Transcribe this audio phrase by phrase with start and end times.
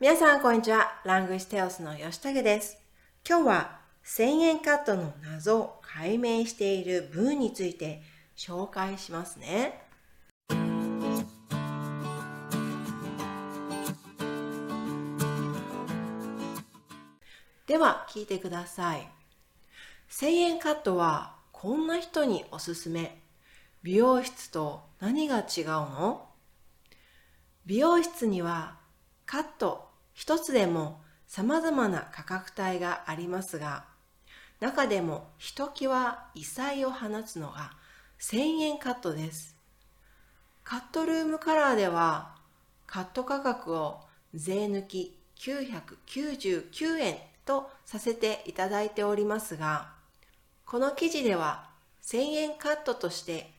[0.00, 1.00] 皆さん、こんにちは。
[1.04, 2.78] ラングイステオスの吉武です。
[3.28, 8.00] 今日は1000円カットの謎を解明している文について
[8.36, 9.82] 紹介しますね。
[17.66, 19.08] では、聞いてください。
[20.10, 23.20] 1000円カットはこんな人におすすめ。
[23.82, 26.28] 美容室と何が違うの？
[27.66, 28.78] 美容室には
[29.26, 29.87] カット
[30.18, 33.84] 一つでも様々な価格帯がありますが、
[34.58, 37.70] 中でもひときわ異彩を放つのが
[38.20, 39.56] 1000円カットです。
[40.64, 42.34] カットルームカラーでは
[42.84, 44.00] カット価格を
[44.34, 49.92] 税抜き999円とさせていただいておりますが、
[50.66, 51.70] この記事では
[52.02, 53.52] 1000円カットとして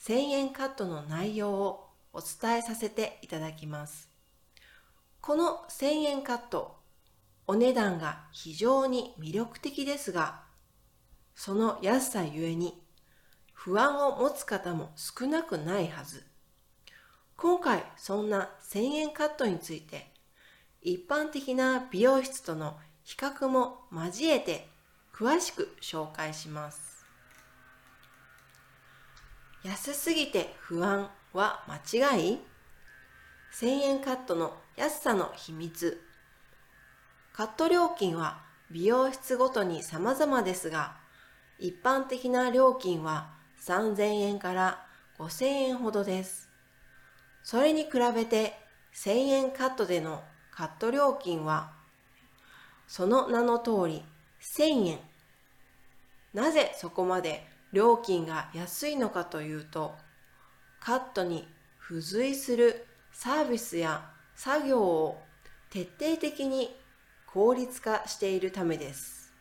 [0.00, 4.15] 1000円カットの内容をお伝えさせていただきます。
[5.26, 6.76] この1000円カット、
[7.48, 10.42] お値段が非常に魅力的ですが、
[11.34, 12.80] その安さゆえに
[13.52, 16.22] 不安を持つ方も少なくないはず。
[17.36, 20.12] 今回そんな1000円カットについて
[20.80, 24.68] 一般的な美容室との比較も交えて
[25.12, 27.04] 詳しく紹介します。
[29.64, 32.38] 安すぎて不安は間違い？
[33.60, 36.02] ?1000 円カットの安さの秘密。
[37.32, 40.96] カット料金は美容室ごとに様々ですが、
[41.58, 43.30] 一般的な料金は
[43.62, 44.86] 3000円から
[45.18, 46.50] 5000円ほどです。
[47.42, 48.58] それに比べて
[48.94, 51.72] 1000円カットでのカット料金は、
[52.86, 54.04] その名の通り
[54.40, 54.98] 1000円。
[56.34, 59.94] なぜそこまで料金が安いのかというと、
[60.80, 61.48] カットに
[61.88, 62.85] 付随する
[63.18, 65.22] サービスや作業を
[65.70, 66.76] 徹底的に
[67.26, 69.32] 効率化しているためです。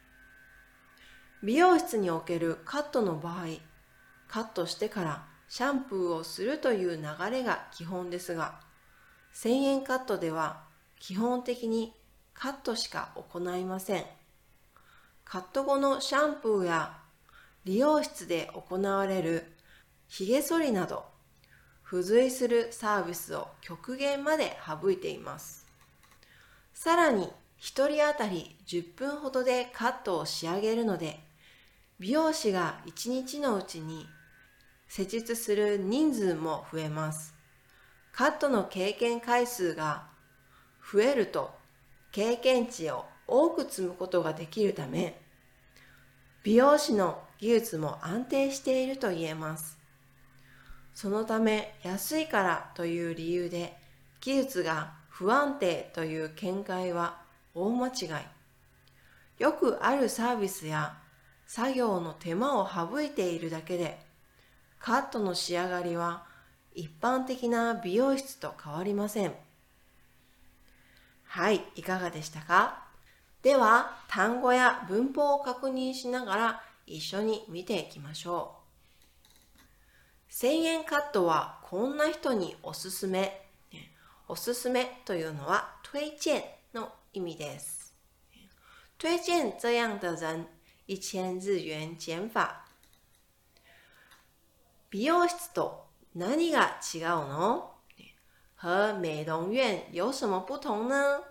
[1.43, 3.47] 美容室におけるカットの場合、
[4.29, 8.61] カットしてからシャンプーをするという流れが基本ですが、
[9.33, 10.63] 1000円カットでは
[11.01, 11.93] 基本的に
[12.33, 14.05] カットしか行いません。
[15.25, 16.97] カット後のシャンプーや
[17.65, 19.51] 理容室で行われる
[20.07, 21.14] 髭剃りなど
[21.85, 25.67] 付随するサービスを極限まで省いています。
[26.73, 31.19] さらに1人当たり10分ほどでカットを仕上げるので
[31.99, 34.07] 美容師が1日のうちに
[34.87, 37.33] 施術する人数も増えます。
[38.11, 40.07] カットの経験回数が
[40.91, 41.53] 増えると
[42.11, 45.19] 経験値を多く積むことができるため
[46.43, 49.84] 美容師の技術も安定していると言えます。
[50.95, 53.77] そのため安いからという理由で
[54.21, 57.21] 技術が不安定という見解は
[57.53, 59.43] 大間違い。
[59.43, 60.97] よくあるサービスや
[61.45, 63.99] 作業の手間を省いているだけで
[64.79, 66.23] カットの仕上がりは
[66.73, 69.33] 一般的な美容室と変わりません。
[71.25, 72.85] はい、いかがでしたか？
[73.41, 78.64] では単語や文法を確認しながら一緒に見ていきましょう。
[80.35, 83.47] 1000円カットはこんな人におすすめ。
[84.27, 87.95] おすすめというのは推薦の意味です。
[88.99, 90.45] 推薦这样的人
[90.87, 92.49] 一千日元減法。
[94.89, 97.71] 美容室と何が違うの？
[98.61, 101.21] 和美容院有什么不同呢？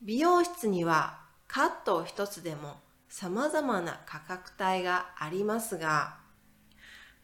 [0.00, 6.26] 美容室にはカット一つでも様々な価格帯がありますが、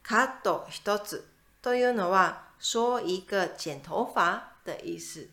[0.06, 1.26] カット一つ
[1.62, 5.28] というのは说一个剪头发的意思。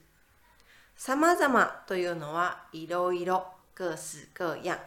[0.95, 3.45] 様々というのはいろいろ、
[3.75, 4.79] 各式各样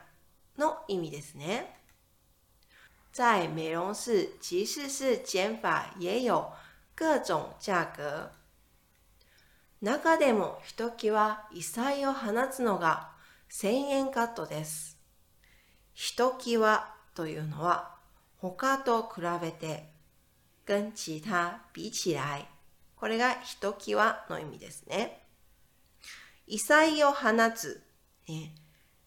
[0.56, 1.76] の意味ですね。
[3.12, 6.50] 在美容室，即使是剪法，也有
[6.94, 8.30] 各种价格。
[9.80, 13.10] 中でもひときわ異彩を放つのが
[13.50, 14.96] 1000円カットです。
[15.92, 17.93] ひときわというのは
[18.52, 19.88] 他と比べて
[20.64, 22.48] 跟其他比起来
[22.96, 25.20] これがひときわの意味ですね。
[26.46, 27.82] 異彩を放つ、
[28.28, 28.54] ね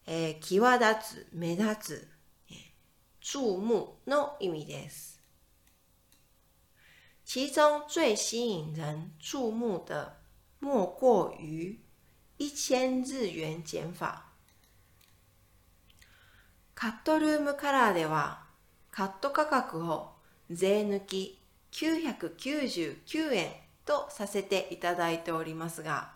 [0.06, 2.08] えー、際立つ、目立つ、
[3.20, 5.20] 注目の意味です。
[7.24, 10.16] 其中最吸引人注目的
[10.60, 11.78] 莫过于
[12.38, 14.24] 一千日元减法。
[16.74, 18.47] カットルームカラーでは
[18.98, 20.08] カット価格を
[20.50, 21.38] 税抜き
[21.70, 23.52] 999円
[23.86, 26.10] とさせていただいておりますが、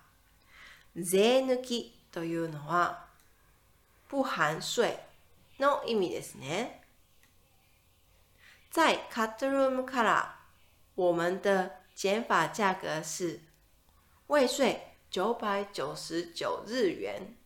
[0.96, 3.04] 税抜きというのは
[4.08, 4.98] 不含税
[5.60, 6.82] の意味ですね。
[8.72, 10.36] 在 Cutroom から
[10.96, 13.38] 我们的减法价格是
[14.26, 17.36] 未税九百九十九日元。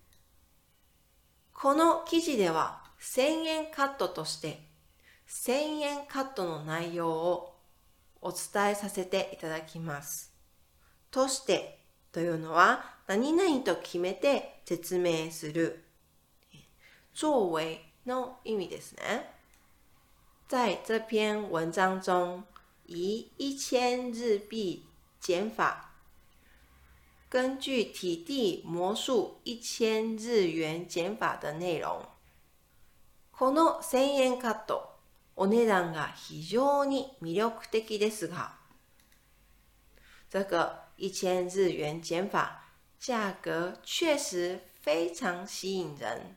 [1.53, 4.66] この記事では1000円カットとして
[5.29, 7.57] 1000円カットの内容を
[8.21, 10.33] お伝えさせていただきます。
[11.11, 11.81] として
[12.13, 15.85] というのは何々と決めて説明する
[17.15, 19.33] 作为の意味ですね。
[20.49, 22.45] 在这篇文章中，
[22.87, 24.87] 以一千日币
[25.21, 25.91] 减法，
[27.29, 32.07] 根据体地魔术一千日元减法的内容。
[33.33, 34.96] この1000円カット、
[35.37, 38.57] お値段が非常に魅力的ですが、
[40.31, 42.59] 这个一千日元减法
[42.99, 46.37] 价格确实非常吸引人。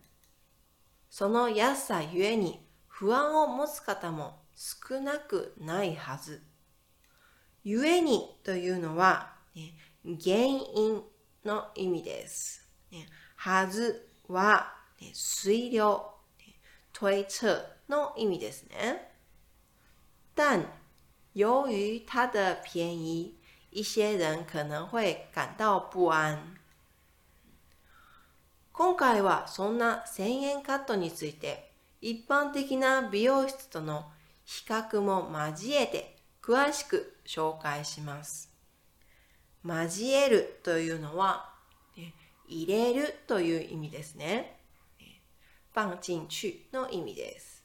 [1.10, 6.44] その安さゆえに不安を持つ方も少なくないはず。
[7.64, 9.74] ゆえにというのは、ね、
[10.04, 11.02] 原因
[11.46, 12.68] の意味です。
[12.92, 13.08] ね、
[13.38, 16.60] はずは、ね、推量、ね、
[16.94, 19.12] 推测の意味ですね。
[20.36, 20.66] 但
[21.34, 23.36] 由于它的便宜，
[23.72, 26.56] 一些人可能会感到不安。
[28.72, 34.10] 今回はそんな1000円カットについて一般的な美容室との
[34.46, 38.50] 比較も交えて詳しく紹介します。
[39.66, 41.54] 交えるというのは、
[42.48, 44.58] 入れるという意味ですね。
[45.76, 47.59] 放进去の意味です。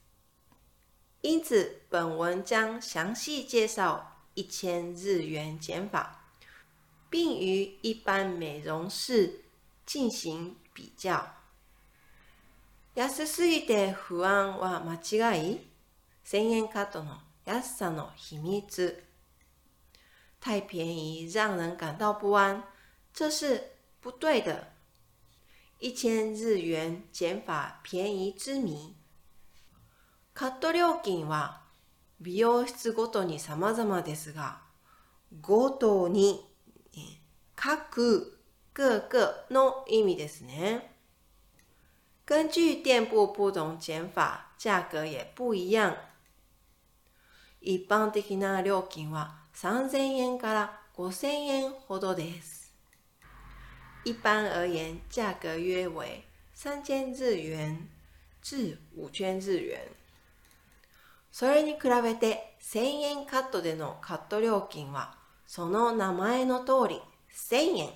[1.23, 6.21] 因此，本文将详细介绍一千日元减法，
[7.09, 9.41] 并与一般美容室
[9.85, 11.35] 进行比较。
[12.95, 15.59] 安すぎて不安は間違い
[16.25, 19.03] ?1000 円カットの安さの秘密。
[20.41, 22.63] 太便宜让人感到不安，
[23.13, 24.71] 这是不对的。
[25.79, 28.95] 一千日元减法便宜之谜。
[30.34, 31.60] カット料金は
[32.20, 34.62] 美容室ごとに様々ですが、
[35.40, 36.44] ごとに、
[37.54, 38.40] 各、
[38.72, 40.90] 各个の意味ですね。
[42.26, 45.96] 根据店铺不同减法，价格也不一样。
[47.60, 52.74] 一般的な料金は3000円から5000円ほどです。
[54.04, 57.88] 一般而言，价格约为三千日元
[58.42, 59.78] 至五千日元。
[61.36, 65.16] それに比べて1000円カットでのカット料金は
[65.48, 67.00] その名前の通り
[67.50, 67.90] 1000円。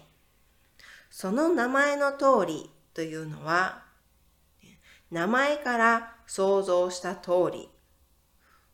[1.09, 3.85] その名前の通りというのは
[5.13, 7.69] 名前から想像した通り、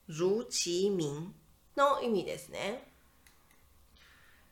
[0.08, 1.34] 如其名
[1.76, 2.90] の意味ですね。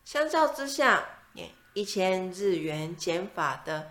[0.05, 1.07] 相较之下，
[1.73, 3.91] 一千日元减法的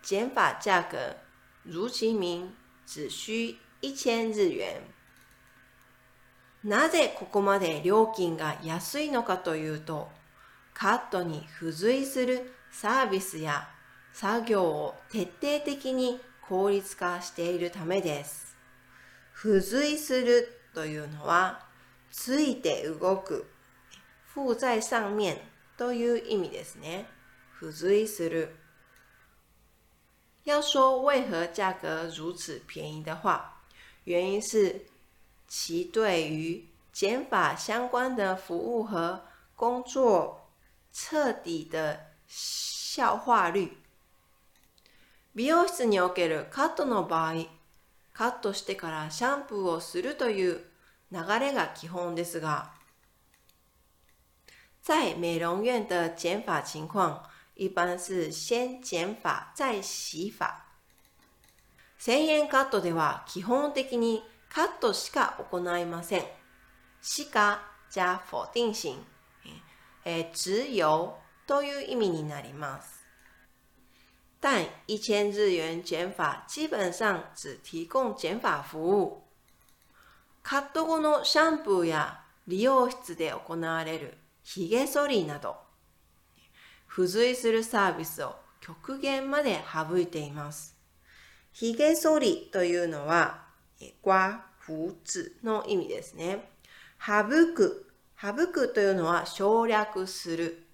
[0.00, 1.16] 减法价格，
[1.64, 2.54] 如其名，
[2.86, 4.80] 只需一千日元。
[6.64, 10.08] なぜここまで料金が安いのかというと、
[10.74, 13.68] カットに付随するサービスや
[14.12, 18.56] 作業を徹底的に効率化しているためです。
[19.34, 21.66] 付随するというのは、
[22.10, 23.46] ついて動く、
[24.34, 25.38] 附在上面
[25.76, 27.06] という意味ですね。
[27.60, 28.56] 付随する。
[30.44, 33.62] 要说为何价格如此便宜的话，
[34.04, 34.86] 原因是
[35.48, 39.24] 其对于减法相关的服务和
[39.54, 40.48] 工作
[40.92, 43.76] 彻底的消化率。
[45.34, 47.46] 美容室におけるカットの場合、
[48.14, 50.64] カットしてからシャンプーをするという
[51.12, 52.72] 流れが基本ですが、
[54.82, 57.20] 在美容院的剪法情况，
[57.54, 60.64] 一般是先剪法再洗法。
[62.00, 64.22] 1000円カットでは基本的に
[64.52, 66.24] カットしか行いません。
[67.02, 67.62] しか
[67.94, 68.98] 加否定型、
[70.04, 71.12] え只有
[71.46, 73.04] という意味になります。
[74.40, 79.22] 但一千日元减法基本上只提供减法服務。
[80.42, 85.56] カット後のシャンプーや利用室で行われる髭剃りなど、
[86.88, 90.76] 付随するサービスを極限まで省いています。
[91.52, 93.45] 髭剃りというのは、
[94.02, 96.50] 刮胡子の意味ですね。
[96.98, 100.66] 省く、省くというのは省略する、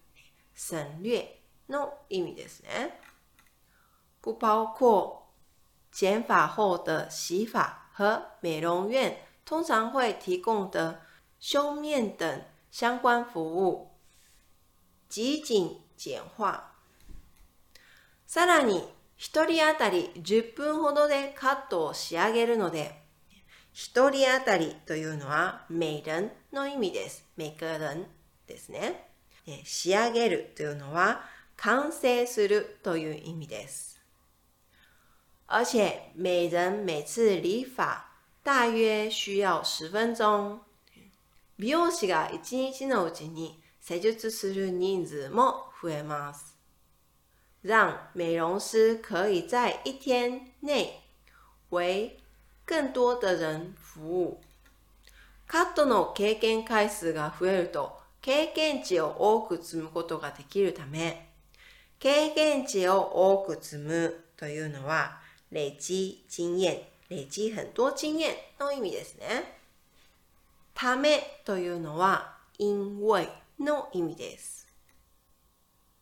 [0.55, 1.27] 省略
[1.69, 3.01] の意味ですね。
[4.21, 5.23] 不包括
[5.91, 11.03] 剪发后的洗发和美容院通常会提供的
[11.41, 13.91] 修面等相关服务。
[15.09, 16.73] 极简简化。
[18.27, 18.89] さらに、
[19.23, 23.01] 一人当たり10分ほどでカットを仕上げるので、
[23.73, 27.25] 一人当たりというのは、每人の意味です。
[27.37, 28.05] 每个人
[28.49, 29.07] ですね。
[29.63, 31.21] 仕上げるというのは、
[31.57, 34.03] 完成するという意味です。
[35.47, 38.05] 而且每人每次理发
[38.43, 40.63] 大约需要十分钟。
[41.59, 46.52] 美容師が一日のうちに施術する人数も増えます。
[47.63, 51.01] 让美容师可以在一天内
[51.71, 52.19] 为
[52.67, 54.41] 更多的人服务。
[55.47, 61.29] カットの経験回数が増えると経験値を多く積むことができるため、
[61.99, 69.59] 経験値を多く積むというのは、累積经验、累積很多经验の意味ですね。
[70.75, 73.29] ためというのは、因为
[73.59, 74.69] の意味です。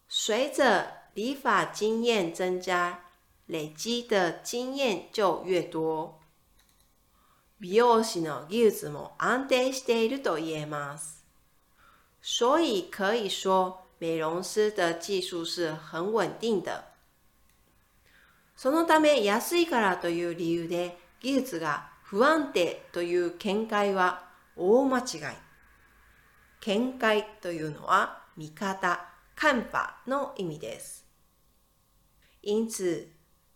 [0.09, 3.01] 随着理发经验增加，
[3.47, 6.21] 累积的经验就越多。
[7.59, 11.25] 美容師の技術も安定していると言えます。
[12.23, 16.85] 所以可以说，美容師的技術是很穩定的。
[18.57, 25.05] そのため安いからという理由で技術が不安定という見解は大間違い。
[26.61, 31.06] 見解というのは見方、看法の意味です。
[32.42, 33.10] 因此，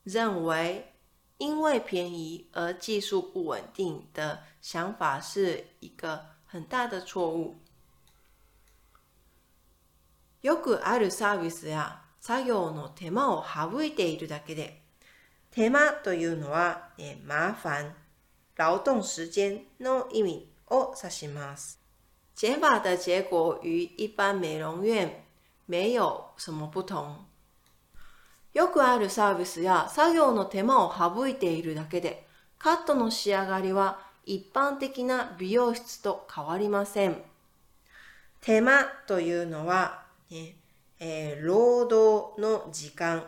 [0.04, 0.94] 认为
[1.38, 7.58] 因为便宜而技术不稳定的想法是一个很大的错误。
[10.42, 14.82] よくあるサービスや作業の手間を省いているだけで、
[15.52, 17.96] 手間というのは、え麻烦、
[18.56, 21.80] 劳動時間の意味を指します。
[22.36, 25.23] 减法的结果与一般美容院
[25.67, 27.27] 没有什么不同。
[28.53, 32.27] よくあるサービスや作業の手間を省いているだけで、
[32.59, 37.21] カットの仕上がりは一般的な美容室と変わりません。
[38.41, 40.57] 手間というのはね
[41.01, 43.25] えー、労働の時間、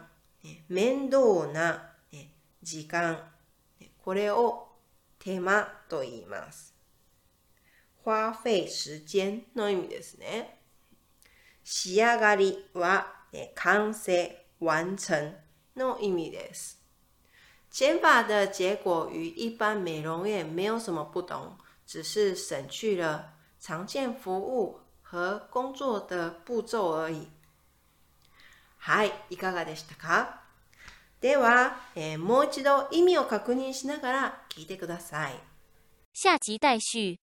[0.68, 2.30] 面倒な、ね、
[2.62, 3.18] 時間、
[4.02, 4.68] これを
[5.18, 6.74] 手間と言います。
[8.04, 10.55] 花費時間の意味ですね。
[11.68, 15.34] 仕上がりは、ね、完成、完成
[15.74, 16.80] の意味です。
[17.68, 27.26] 减法的结果与一般美容院没有什么不同，只是省去了常见服务和工作的步骤而已。
[28.78, 30.42] はい、いかがでしたか？
[31.20, 35.34] では、えー、もう一度意味を確認しながら聞いてください。
[36.12, 37.18] 下集待续。